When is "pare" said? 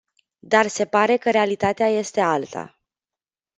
0.85-1.17